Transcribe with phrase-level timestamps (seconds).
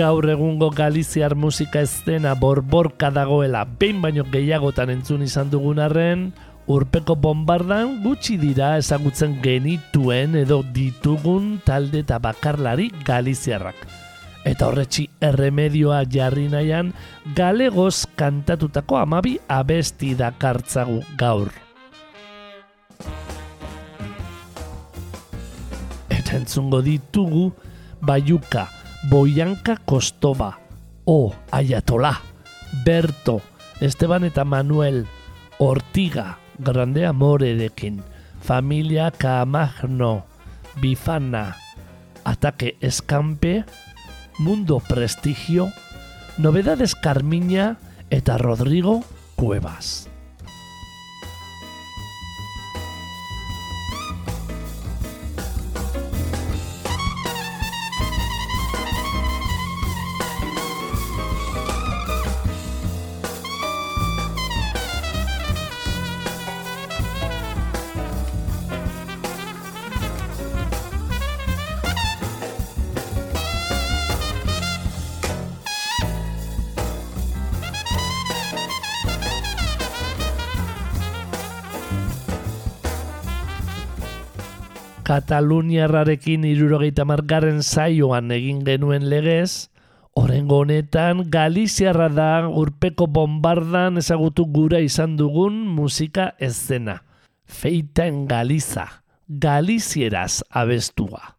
[0.00, 6.22] Gaur egungo Galiziar musika estena borborka dagoela behin baino gehiagotan entzun izan dugun arren,
[6.72, 13.76] urpeko bombardan gutxi dira ezagutzen genituen edo ditugun talde eta bakarlari Galiziarrak.
[14.48, 16.94] Eta horretxi erremedioa jarri nahian
[17.36, 21.52] galegoz kantatutako amabi abesti dakartzagu gaur.
[26.08, 27.50] Eta entzungo ditugu
[28.00, 30.58] Baiuka, Boianka Kostoba,
[31.04, 32.20] O Ayatola,
[32.84, 33.40] Berto,
[33.80, 35.06] Esteban eta Manuel,
[35.58, 38.02] Ortiga, Grande Amorerekin,
[38.42, 40.26] Familia Kamagno,
[40.80, 41.56] Bifana,
[42.24, 43.64] Ataque Escampe,
[44.38, 45.72] Mundo Prestigio,
[46.36, 47.78] Novedades Carmiña
[48.10, 49.02] eta Rodrigo
[49.34, 50.09] Cuevas.
[85.10, 89.66] Kataluniarrarekin irurogeita margarren zaioan egin genuen legez,
[90.14, 97.00] Horengo honetan, Galiziarra da urpeko bombardan ezagutu gura izan dugun musika ezena.
[97.42, 98.86] Feita en Galiza,
[99.26, 101.34] Galizieraz abestua.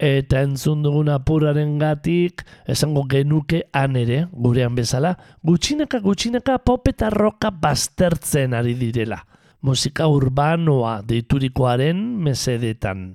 [0.00, 5.12] Eta entzun dugun apuraren gatik, esango genuke han ere, gurean bezala,
[5.44, 9.20] gutxinaka gutxinaka pop eta roka baztertzen ari direla
[9.64, 13.14] musika urbanoa deiturikoaren mesedetan.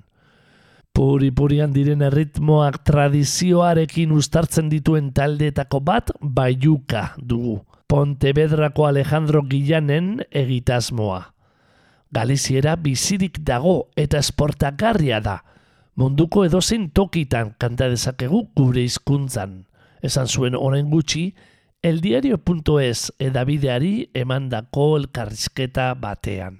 [0.90, 7.60] Puri-purian diren erritmoak tradizioarekin ustartzen dituen taldeetako bat baiuka dugu.
[7.90, 11.22] Pontevedrako Alejandro Gillanen egitasmoa.
[12.10, 15.38] Galiziera bizirik dago eta esportagarria da.
[15.94, 19.64] Munduko edozein tokitan kanta dezakegu gure hizkuntzan.
[20.02, 21.28] Esan zuen orain gutxi,
[21.82, 26.58] eldiario.es edabideari emandako elkarrizketa batean.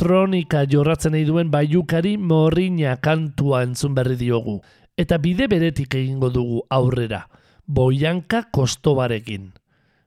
[0.00, 4.62] Folktronika jorratzen nahi duen baiukari morriña kantua entzun berri diogu.
[4.96, 7.28] Eta bide beretik egingo dugu aurrera,
[7.66, 9.52] boianka kostobarekin.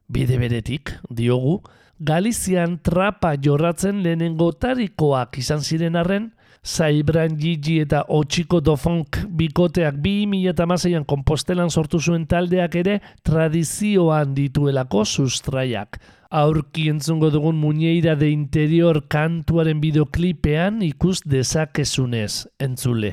[0.10, 1.62] Bide beretik, diogu,
[2.00, 6.32] Galizian trapa jorratzen lehenengo tarikoak izan ziren arren,
[6.66, 14.34] Zaibran Gigi eta Otxiko Dofunk bikoteak bi eta an kompostelan sortu zuen taldeak ere tradizioan
[14.34, 16.00] dituelako sustraiak.
[16.34, 23.12] Aurki entzungo dugun muñeira de interior kantuaren videoklipean ikus dezakezunez entzule.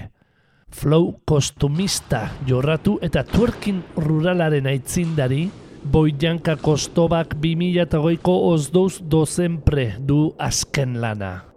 [0.72, 5.50] Flow kostumista jorratu eta twerkin ruralaren aitzindari,
[5.84, 11.50] Boianka Kostobak 2008ko ozdouz dozenpre du azken lana.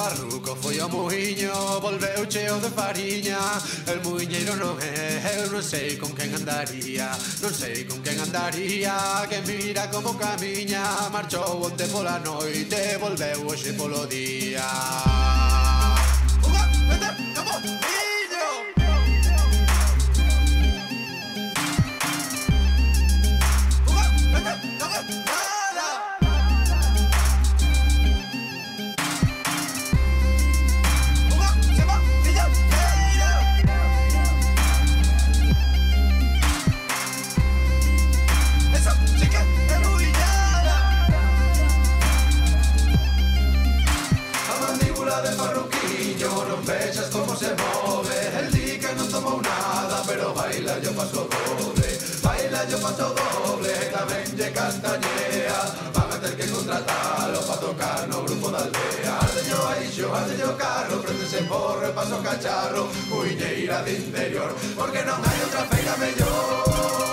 [0.00, 3.36] Farruco foi ao muiño, volveu cheo de fariña.
[3.86, 7.12] El muiñeiro non é, eu non sei con quen andaría
[7.44, 8.96] Non sei con quen andaría,
[9.28, 10.80] que mira como camiña.
[11.12, 14.64] Marchou onte pola noite, volveu hoxe polo día.
[54.40, 55.60] de cantañea.
[55.94, 59.12] Van a ter que contratalo pa tocar no grupo da aldea.
[59.20, 62.88] Ardeño aixo, ardeño carro Prendese porro e paso cacharro.
[63.10, 67.09] Cuiñeira de interior Porque non hai outra feira mellor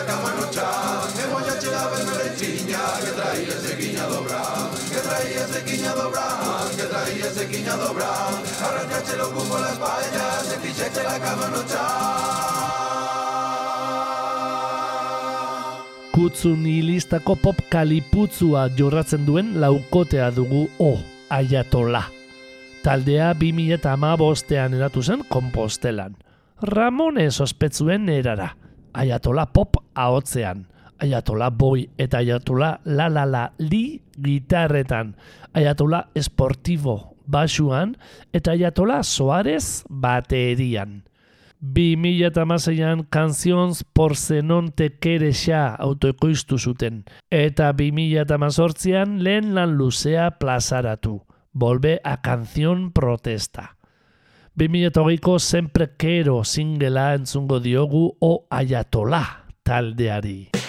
[0.00, 5.00] la cama no chan E mollache la bermerechiña Que traías de quiña do bran Que
[5.06, 8.32] traías de quiña do bran Que traías de quiña do bran
[8.66, 11.88] Arrancache lo cupo las vallas E fixeche la cama no chan
[16.12, 20.98] Kutsu nihilistako pop kaliputzua jorratzen duen laukotea dugu O,
[21.30, 22.02] Ayatola.
[22.82, 26.16] Taldea 2008an eratu zen kompostelan.
[26.60, 28.50] Ramones ospetzuen erara.
[28.92, 30.66] Ayatola pop ahotzean,
[30.98, 35.16] Ayatola boy eta Ayatola la la la li gitarretan,
[35.54, 37.96] Ayatola esportivo basuan
[38.32, 41.04] eta Ayatola Soares baterian.
[41.60, 49.52] Bi mila eta mazeian kanzionz porzenon tekerexa autoekoiztu zuten, eta bi mila eta mazortzian lehen
[49.54, 51.20] lan luzea plazaratu.
[51.52, 53.79] Volve a canción protesta.
[54.60, 60.59] 2008ko sempre kero singela entzungo diogu o ayatola taldeari.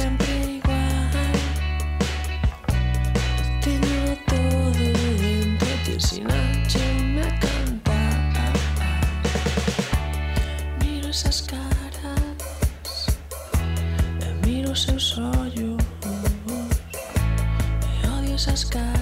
[0.00, 1.36] Siempre igual.
[3.60, 7.98] Te llevo todo dentro de si noche me canta.
[10.80, 12.38] Miro esas caras
[14.46, 15.76] miro sus old y
[18.06, 18.99] odio esas caras.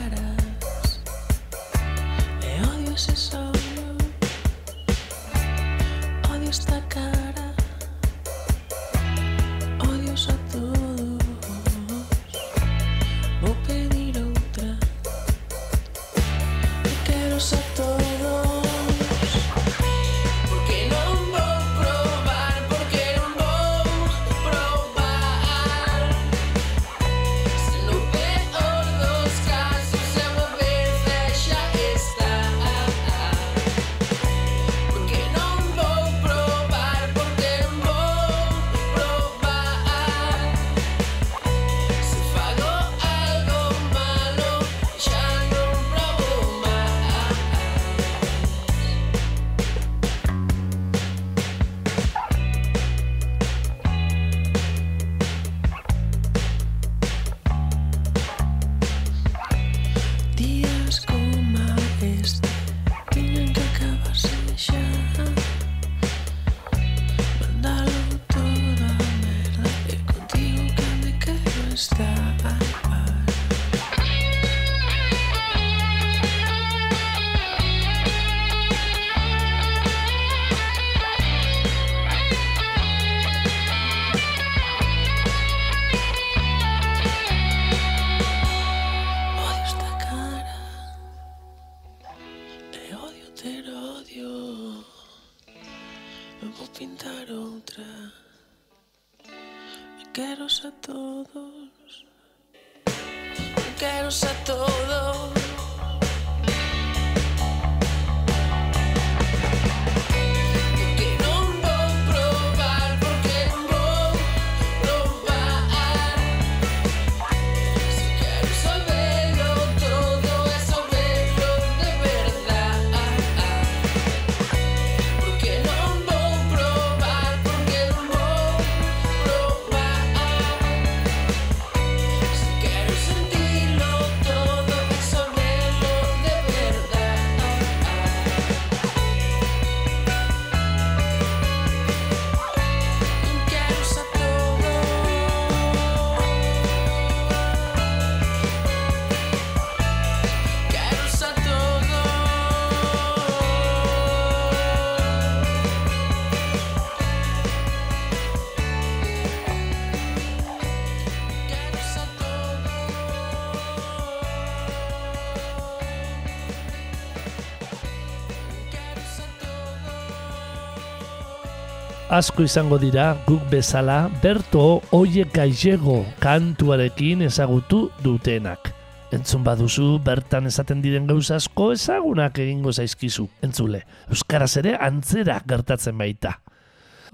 [172.18, 178.72] Asko izango dira guk bezala Berto Oie Gailego kantuarekin ezagutu dutenak.
[179.14, 183.28] Entzun baduzu, bertan esaten diren gauza asko ezagunak egingo zaizkizu.
[183.46, 186.34] Entzule, Euskaraz ere antzera gertatzen baita.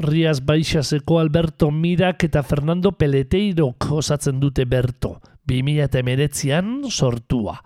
[0.01, 5.19] Riaz Baixaseko Alberto Mirak eta Fernando Peleteirok osatzen dute Berto,
[5.53, 7.59] 2008an sortua.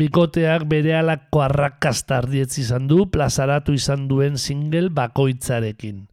[0.00, 6.07] Bikoteak bere alako arrakasta ardietz izan du plazaratu izan duen single bakoitzarekin.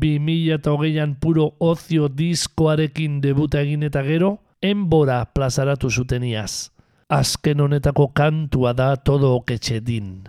[0.00, 6.70] 2008an puro ozio diskoarekin debuta egin eta gero, enbora plazaratu zuteniaz.
[7.08, 10.24] Azken honetako kantua da todo oketxe din.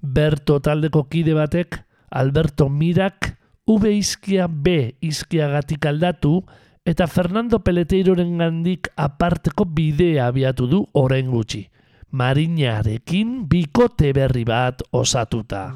[0.00, 3.34] Berto taldeko kide batek, Alberto Mirak,
[3.66, 6.42] V izkia B izkiagatik aldatu,
[6.84, 11.64] eta Fernando Peleteiroren gandik aparteko bidea abiatu du orain gutxi.
[12.12, 15.72] Marinarekin bikote berri bat osatuta.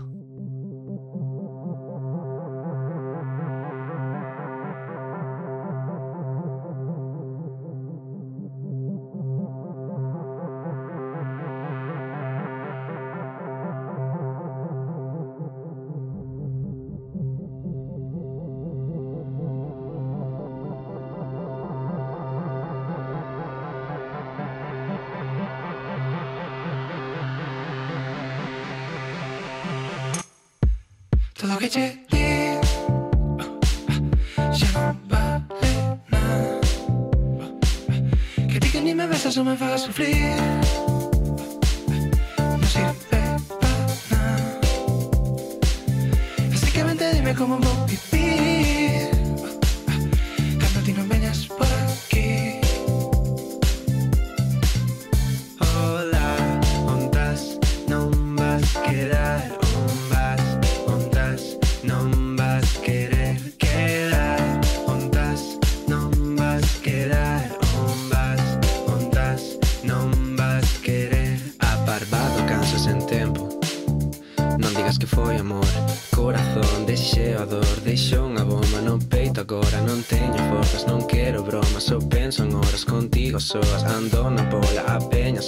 [38.88, 40.67] Ni me besas o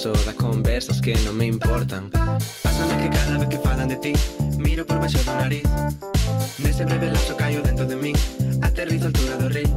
[0.00, 2.10] a peña soda Conversas que non me importan.
[2.62, 4.12] Pásame que cada vez que falan de ti
[4.56, 5.64] Miro por baixo do nariz.
[6.58, 8.16] Nese breve lapso caio dentro de min
[8.62, 9.68] Aterrizo a altura do río.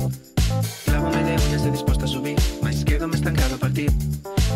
[0.86, 3.92] Clávame de uñas e disposto a subir Mais quedo-me estancado a partir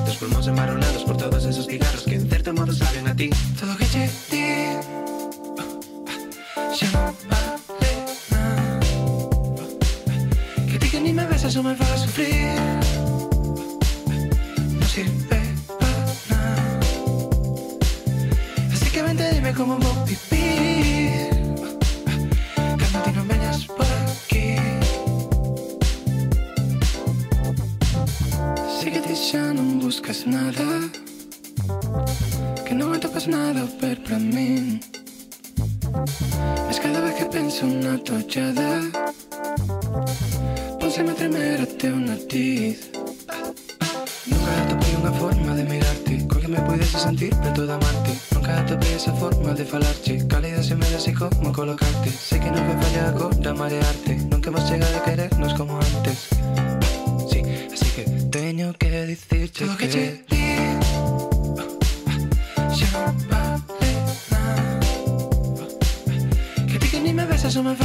[0.06, 3.30] Dos pulmóns embarronados por todos esos cigarros Que en certo modo saben a ti.
[3.60, 4.46] Todo que te di
[6.78, 7.92] ya no vale
[8.30, 8.80] nada.
[10.70, 12.54] Que digan ni me besas o me hagas sufrir.
[14.80, 15.37] No sirve
[19.58, 21.30] cómo voy a vivir.
[22.56, 23.24] Cuando a ti no
[23.76, 24.56] por aquí.
[28.80, 30.68] Sé que ya no buscas nada.
[32.66, 34.80] Que no me topas nada per para mí.
[36.70, 38.82] Es cada vez que penso una tollada
[40.80, 42.92] Pónseme a tremer até o nariz
[44.28, 47.97] Nunca atopei unha forma de mirarte Coa que me puidese sentir amarte Nunca atopei
[48.98, 52.10] esa forma de falarche Cálida se me da así como colocarte.
[52.10, 54.16] Sé que no me falla ahora marearte.
[54.32, 56.30] Nunca hemos llegado a querernos como antes.
[57.30, 60.26] Sí, así que tengo que decirte que, que te
[62.80, 62.90] Ya
[63.30, 63.92] vale
[64.32, 64.80] nada.
[66.68, 67.76] Que pique ni me besas o me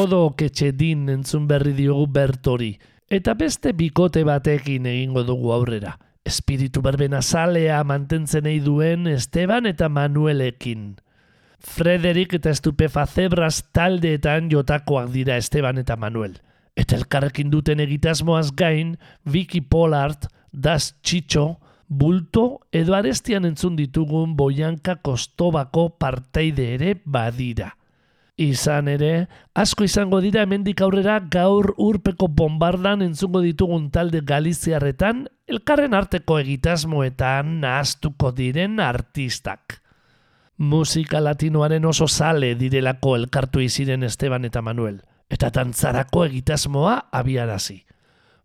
[0.00, 2.70] Todo oketxedin entzun berri diogu bertori,
[3.12, 5.90] eta beste bikote batekin egingo dugu aurrera.
[6.24, 10.94] Espiritu berbena zalea mantentzen nahi duen Esteban eta Manuelekin.
[11.60, 16.38] Frederik eta Estupefa Zebras taldeetan jotakoak dira Esteban eta Manuel.
[16.80, 18.94] Eta elkarrekin duten egitasmoaz gain,
[19.28, 21.58] Vicky Pollard, Das Chicho,
[21.88, 27.74] Bulto edo arestian entzun ditugun Boianka Kostobako parteide ere badira.
[28.40, 35.92] Izan ere, asko izango dira hemendik aurrera gaur urpeko bombardan entzungo ditugun talde galiziarretan elkarren
[35.98, 39.76] arteko egitasmoetan nahaztuko diren artistak.
[40.56, 47.76] Musika latinoaren oso sale direlako elkartu iziren Esteban eta Manuel, eta tantzarako egitasmoa abiarazi.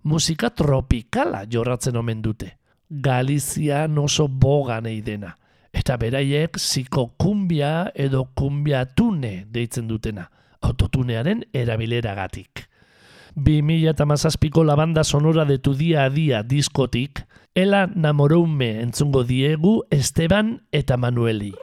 [0.03, 2.51] Musika tropikala jorratzen omen dute.
[2.89, 5.37] Galizian oso bogan dena
[5.75, 10.29] eta beraiek psikokumbia edo kumbiatune deitzen dutena,
[10.63, 12.69] autotunearen erabileragatik.
[13.35, 20.97] 2008ko labanda sonora de tu dia a dia diskotik, Ela namoroume entzungo diegu Esteban eta
[20.97, 21.53] Manueli.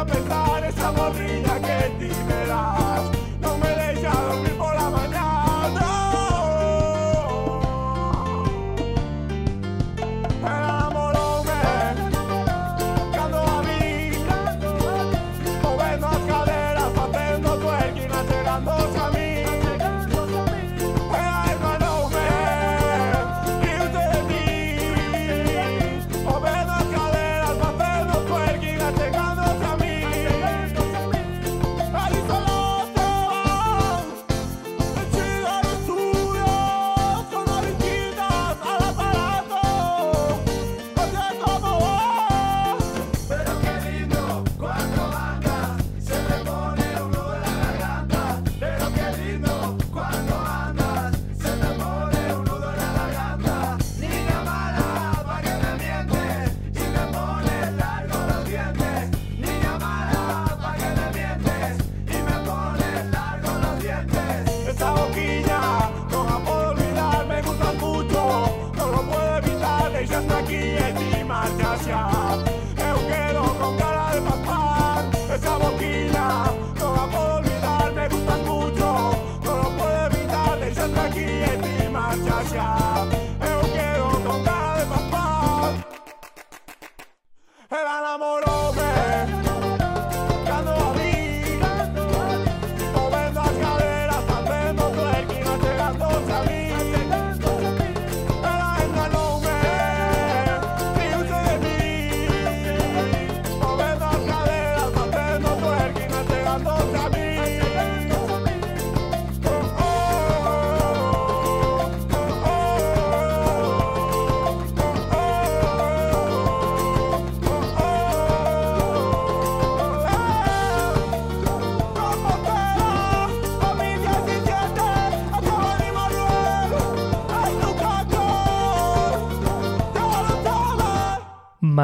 [0.00, 0.39] apretar.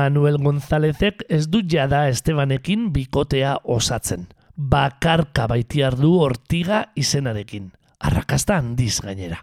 [0.06, 4.28] Manuel Gonzálezek ez du jada Estebanekin bikotea osatzen.
[4.54, 7.72] Bakarka baitiar du ortiga izenarekin.
[8.06, 9.40] Arrakasta handiz gainera.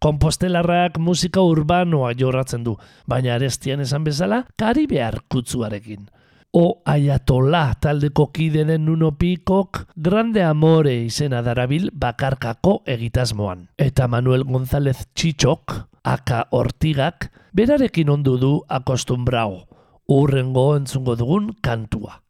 [0.00, 6.08] Kompostelarrak musika urbanoa jorratzen du, baina arestian esan bezala, karibear kutzuarekin.
[6.56, 13.68] O Ayatola taldeko kidenen nuno pikok Grande Amore izena darabil bakarkako egitasmoan.
[13.76, 19.67] Eta Manuel González Txitxok, aka Ortigak, berarekin ondu du akostumbrao,
[20.08, 22.22] urrengo entzungo dugun kantua.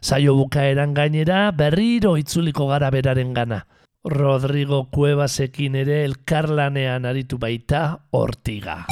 [0.00, 3.64] Saio bukaeran gainera berriro itzuliko gara beraren gana.
[4.04, 8.84] Rodrigo Cuevasekin ere elkarlanean aritu baita Ortiga.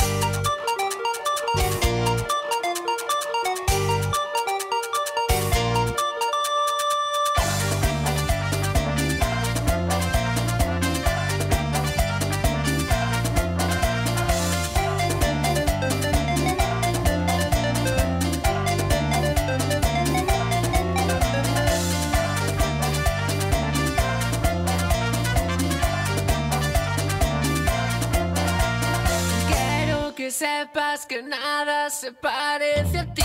[30.43, 33.23] sepas que nada se parece a ti.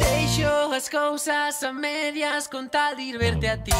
[0.00, 3.70] Deixo as cousas a medias con tal de ir verte a ti.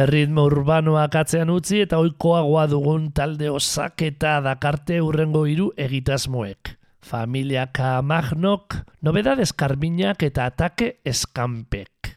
[0.00, 6.70] Erritmo urbanoak atzean utzi eta oikoagoa dugun talde osaketa dakarte urrengo hiru egitasmoek.
[7.04, 12.14] Familia Kamagnok, nobedades karminak eta atake eskanpek.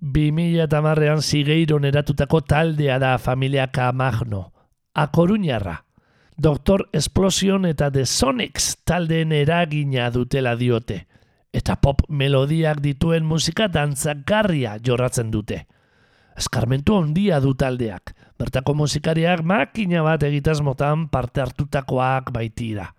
[0.00, 4.52] 2000 eta zigeiron eratutako taldea da Familia Kamagno.
[4.94, 5.84] A Coruñarra.
[6.36, 11.06] Doktor Explosion eta The Sonics taldeen eragina dutela diote.
[11.52, 15.66] Eta pop melodiak dituen musika dantzagarria jorratzen dute.
[16.38, 18.14] Eskarmentu handia du taldeak.
[18.38, 22.92] Bertako musikariak makina bat egitasmotan parte hartutakoak baitira.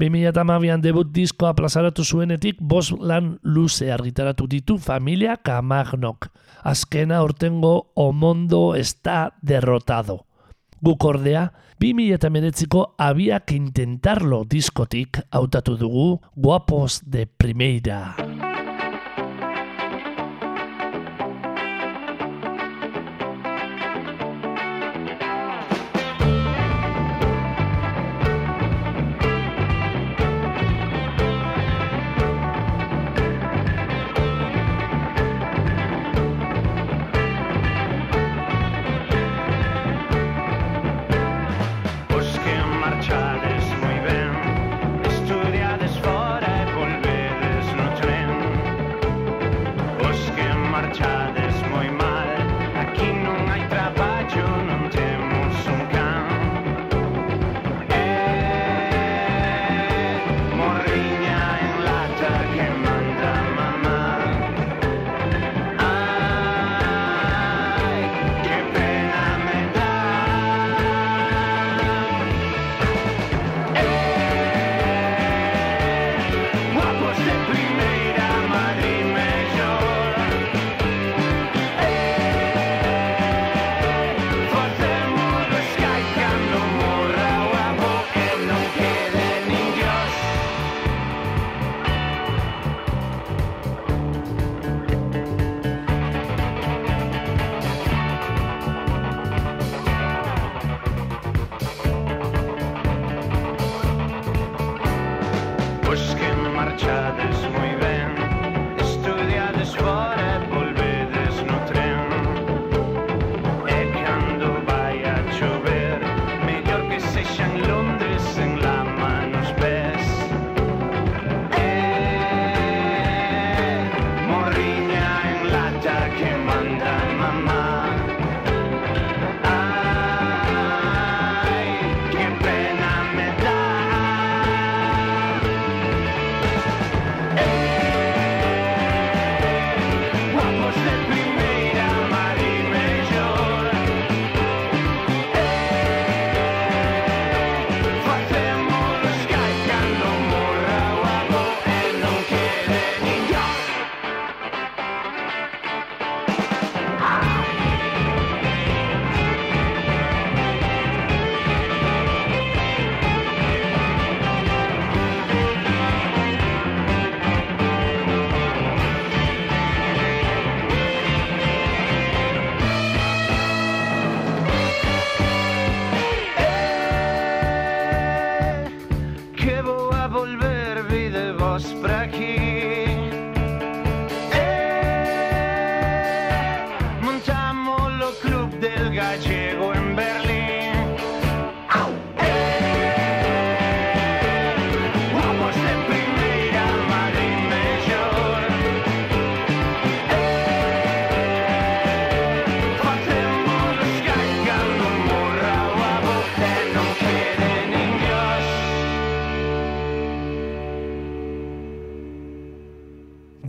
[0.00, 6.28] 2008an debut diskoa plazaratu zuenetik bos lan luze argitaratu ditu familia Kamagnok.
[6.64, 10.26] Azkena ortengo omondo está derrotado.
[10.84, 11.46] Guk ordea,
[11.80, 18.23] 2008ko abiak intentarlo diskotik hautatu dugu guapos de primeira.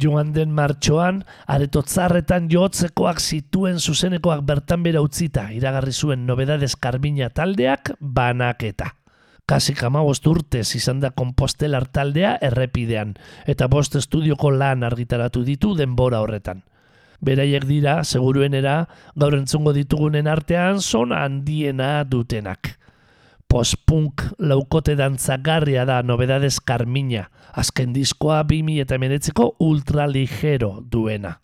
[0.06, 7.32] Joan den martxoan, areto tzarretan jotzekoak zituen zuzenekoak bertan bera utzita, iragarri zuen nobedades karmina
[7.34, 8.94] taldeak banaketa.
[9.46, 13.13] Kasik amabost urtez izan da kompostelar taldea errepidean,
[13.46, 16.63] eta bost estudioko lan argitaratu ditu denbora horretan.
[17.26, 22.76] Beraiek dira, seguruenera, gaur entzungo ditugunen artean zona handiena dutenak.
[23.56, 27.22] Post-punk laukote dantzagarria da nobedades karmina,
[27.56, 31.38] azken diskoa 2008ko ultraligero duena.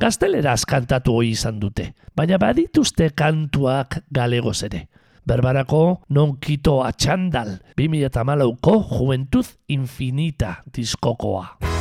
[0.00, 4.86] Gazteleraz kantatu hoi izan dute, baina badituzte kantuak galegoz ere.
[5.28, 5.82] Berbarako
[6.16, 11.79] non kito atxandal, 2008ko Juventud Infinita diskokoa.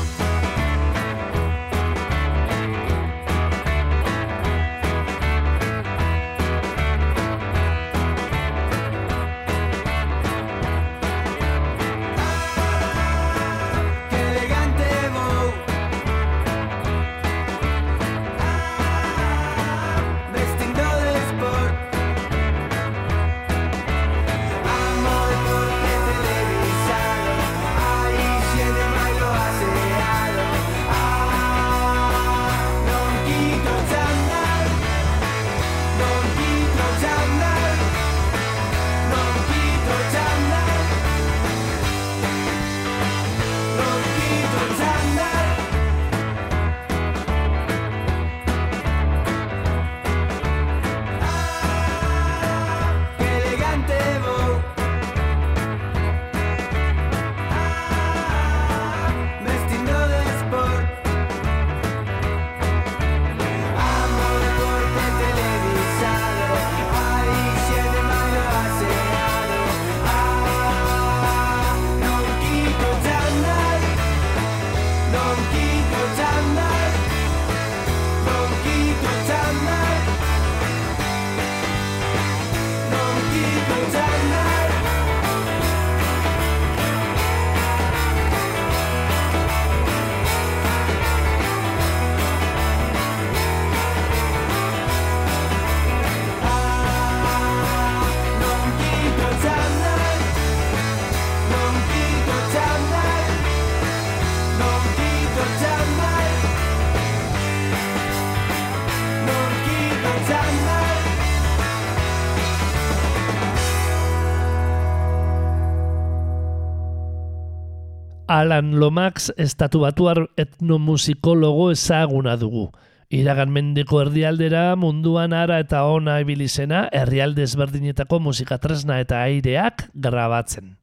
[118.40, 122.70] Alan Lomax estatu batuar etnomusikologo ezaguna dugu.
[123.12, 130.78] Iragan mendeko erdialdera munduan ara eta ona ibilizena herrialde ezberdinetako musikatresna eta aireak grabatzen.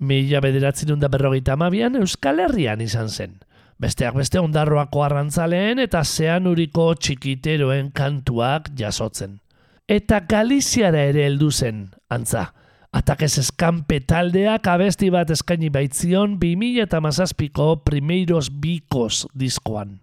[0.00, 3.38] Mila bederatzen da berrogeita amabian Euskal Herrian izan zen.
[3.78, 9.38] Besteak beste ondarroako arrantzaleen eta zeanuriko txikiteroen kantuak jasotzen.
[9.86, 12.48] Eta Galiziara ere heldu zen, antza.
[12.96, 19.98] Atakez eskampe taldeak abesti bat eskaini baitzion 2000 eta mazazpiko Primeiros Bikos diskoan.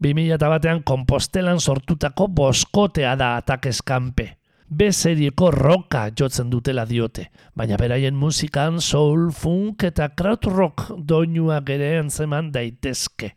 [0.00, 4.30] 2000 eta batean kompostelan sortutako boskotea da atakez kanpe.
[4.72, 11.98] B serieko roka jotzen dutela diote, baina beraien musikan soul, funk eta krautrock doinuak ere
[11.98, 13.34] antzeman daitezke.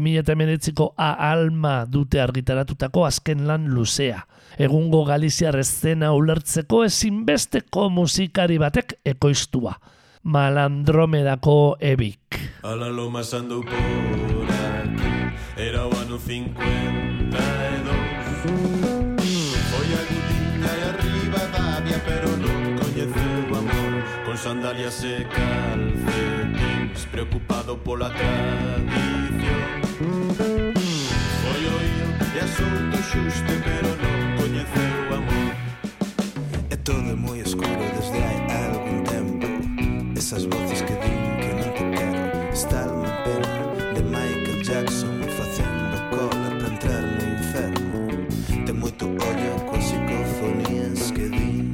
[0.00, 4.22] 2008ko A Alma dute argitaratutako azken lan luzea.
[4.58, 9.74] Egungo Galiziar eszena ulertzeko ezinbesteko musikari batek ekoiztua.
[10.22, 12.40] Malandromedako ebik.
[12.62, 15.12] A la loma ando por aquí
[15.56, 17.32] Era o ano 52
[19.70, 23.92] Foi agudiña e arriba Davia Pero non coñeceu amor
[24.24, 29.11] Con sandalias e calcetins Preocupado pola tradición
[32.62, 35.52] asunto xusto pero non coñeceu amor.
[36.70, 39.46] É todo moi escuro desde hai algún tempo.
[40.14, 42.22] Esas voces que din que non te quero
[42.54, 43.50] Está alma pena
[43.94, 47.98] de Michael Jackson Facendo cola para entrar no inferno.
[48.66, 51.66] Ten moito ollo coas psicofonías que din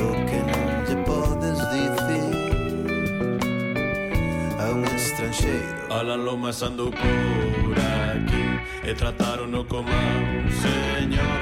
[0.00, 2.32] O que non lle podes dicir
[4.56, 5.92] A un estranxeiro.
[5.92, 7.49] Alan Lomas andou por
[8.82, 10.02] e tratarono como a
[10.40, 11.40] un señor.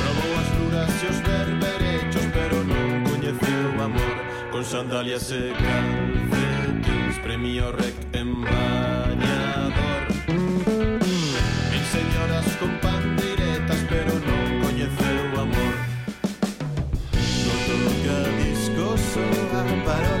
[0.00, 4.16] Probou as duras e os berberechos, pero non coñeceu o amor
[4.52, 10.02] con sandalias e calcetins, premio rec en bañador.
[10.28, 15.74] Mil señoras con pandiretas, pero non coñeceu o amor.
[17.16, 20.19] Non toca discos ou a parole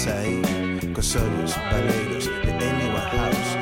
[0.00, 0.40] sei
[0.94, 3.59] Cos ollos baleiros de Amy House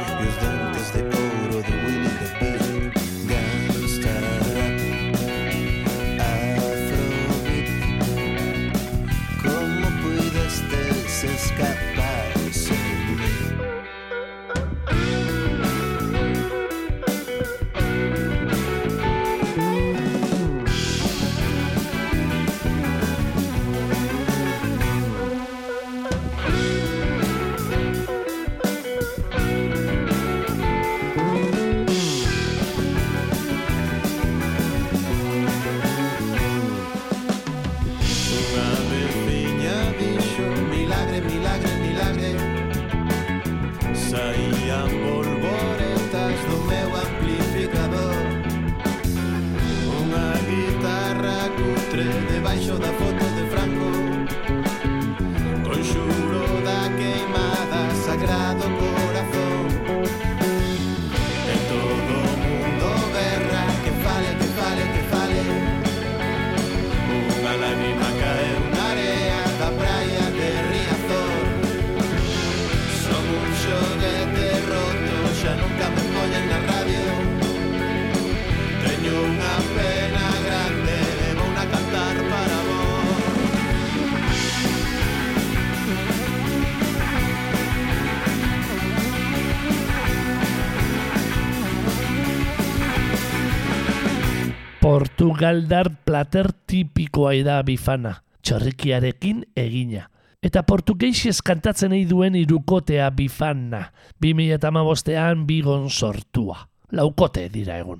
[95.18, 98.12] Portugaldar plater tipikoa da bifana,
[98.46, 100.04] txorrikiarekin egina.
[100.38, 103.80] Eta portugeixiez kantatzen nahi duen irukotea bifanna,
[104.22, 106.60] 2008an bigon sortua.
[106.94, 107.98] Laukote dira egun.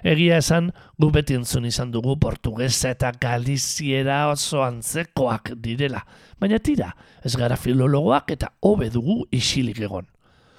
[0.00, 6.06] Egia esan, gu beti entzun izan dugu portugesa eta galiziera oso antzekoak direla.
[6.40, 10.08] Baina tira, ez gara filologoak eta hobe dugu isilik egon.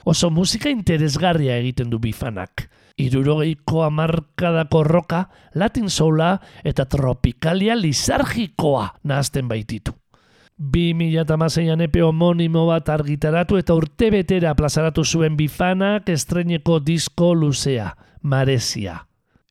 [0.08, 2.70] Oso musika interesgarria egiten du bifanak.
[2.97, 5.26] Irurogeiko amarkadako roka,
[5.60, 9.91] latin soula eta tropikalia lizargikoa nahazten baititu.
[10.58, 17.91] 2006an epe homonimo bat argitaratu eta urte betera plazaratu zuen bifanak estreneko disko luzea,
[18.24, 19.01] Maresia.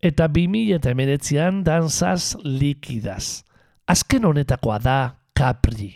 [0.03, 3.45] Eta 2008an danzaz likidaz.
[3.87, 4.99] Azken honetakoa da
[5.37, 5.93] Capri.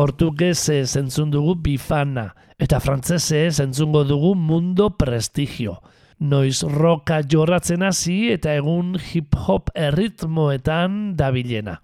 [0.00, 5.74] Portugesez entzun dugu bifana, eta frantzesez entzungo dugu mundo prestigio.
[6.16, 11.82] Noiz roka jorratzen hasi eta egun hip-hop erritmoetan dabilena.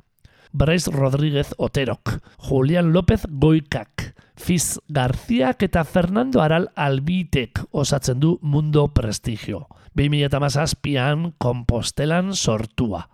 [0.57, 2.15] Bryce Rodríguez Oterok,
[2.49, 9.67] Julian López Goikak, Fiz Garziak eta Fernando Aral Albitek osatzen du Mundo Prestigio.
[9.93, 13.11] 2008an Kompostelan sortua.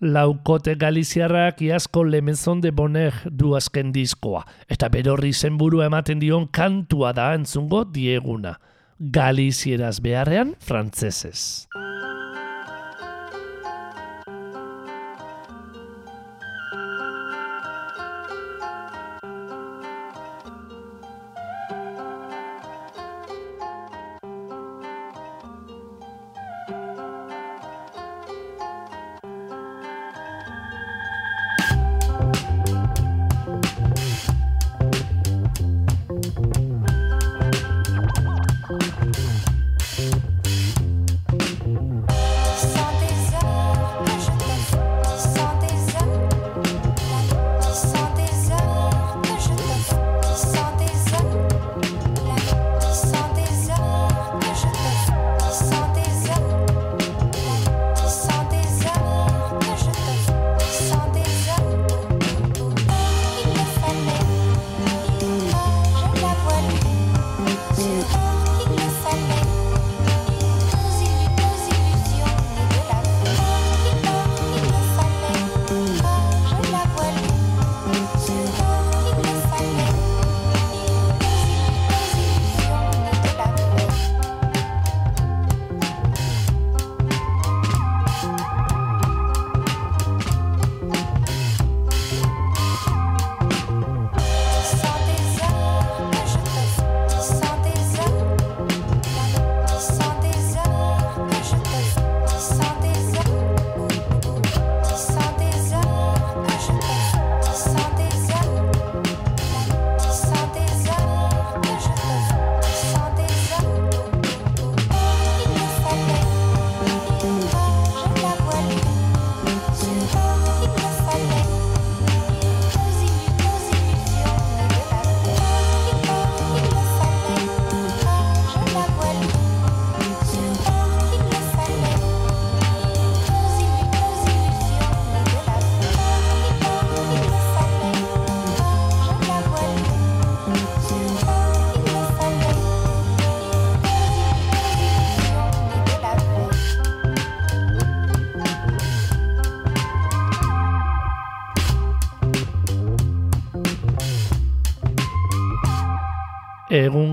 [0.00, 7.12] Laukote Galiziarrak iazko lemezon de boner du azken diskoa, eta berorri zenburu ematen dion kantua
[7.14, 8.56] da entzungo dieguna.
[8.98, 11.68] Galizieraz beharrean frantzesez.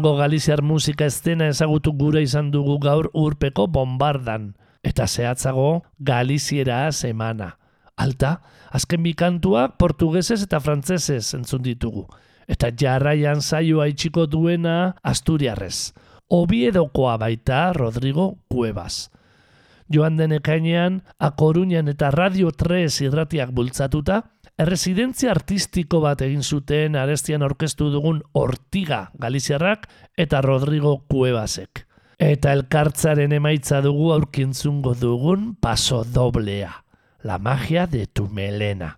[0.02, 4.48] Egungo Galiziar musika estena ezagutu gure izan dugu gaur urpeko bombardan.
[4.82, 7.52] Eta zehatzago Galiziera semana.
[7.96, 8.32] Alta,
[8.74, 12.08] azken bikantuak portugesez eta frantzesez entzun ditugu.
[12.50, 15.94] Eta jarraian saioa itxiko duena Asturiarrez.
[16.34, 19.12] Obiedokoa baita Rodrigo Cuevas.
[19.86, 24.24] Joan den ekainean, A Coruñan eta Radio 3 irratiak bultzatuta,
[24.58, 29.88] erresidentzia artistiko bat egin zuten arestian orkestu dugun Ortiga Galiziarrak
[30.18, 31.86] eta Rodrigo Cuevasek.
[32.22, 36.72] Eta elkartzaren emaitza dugu aurkintzungo dugun paso doblea.
[37.24, 38.98] La magia de tu melena.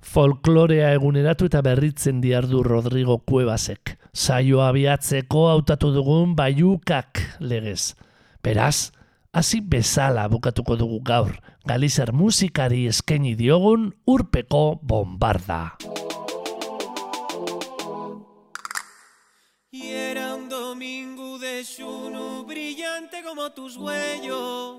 [0.00, 3.96] Folklorea eguneratu eta berritzen diardu Rodrigo Cuevasek.
[4.14, 7.94] Saioa abiatzeko hautatu dugun baiukak legez.
[8.42, 8.92] Beraz,
[9.36, 15.76] hasi bezala bukatuko dugu gaur, Galizar musikari eskaini diogun urpeko bombarda.
[19.72, 24.78] Y era un domingo de Shunu brillante como tus huellos.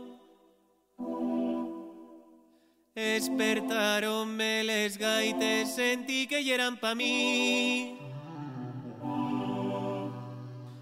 [2.95, 7.99] Despertaronme les gaites, sentí que eran pa' mí.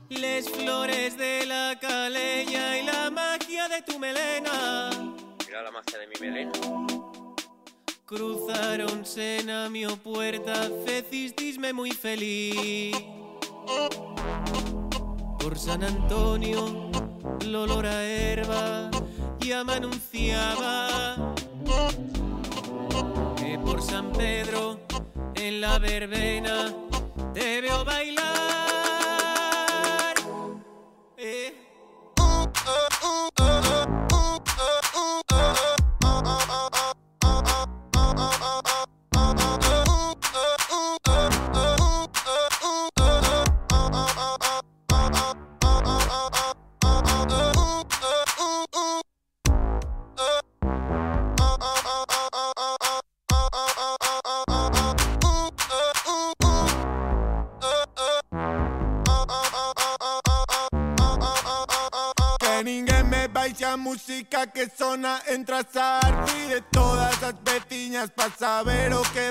[0.10, 3.35] Les flores de la calella y la magia
[3.76, 4.90] de tu melena.
[5.46, 6.52] Mira la magia de mi melena.
[8.06, 10.54] Cruzaron sena mi puerta,
[10.86, 12.96] fecistisme muy feliz.
[15.40, 16.92] Por San Antonio,
[17.42, 18.90] el olor a herba
[19.40, 21.34] ya me anunciaba
[23.36, 24.80] que por San Pedro,
[25.36, 26.74] en la verbena,
[27.34, 28.35] te veo bailar.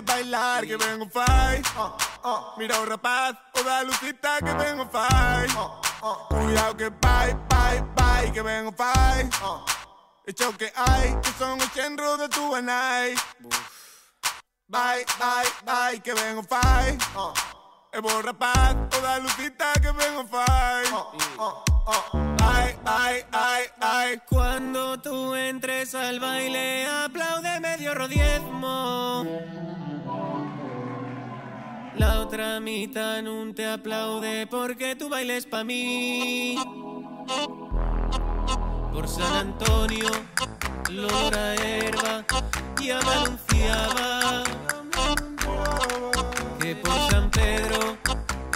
[0.03, 1.63] Bailar Que vengo fai
[2.57, 5.47] Mira o rapaz, da lucita que vengo fai
[6.29, 9.29] Cuidado que vai, vai, vai Que vengo fai
[10.27, 13.15] Hecho que hay, que son os chenros de tu anai
[14.69, 16.43] Vai, vai, vai, que vengo
[17.93, 20.85] É bo rapaz, o da lucita que vengo fai
[22.43, 24.23] Ay, ay, ay, ay.
[24.29, 29.25] Cuando tú entres al baile, aplaude medio rodiezmo.
[32.07, 36.55] La otra mitad no te aplaude porque tu bailes pa' mí.
[38.93, 40.11] Por San Antonio,
[40.91, 42.25] Lora herba,
[42.79, 44.45] ya me anunciaba
[46.61, 47.97] que por San Pedro,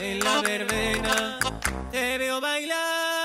[0.03, 1.39] en la verbena,
[1.91, 3.18] te veo bailar.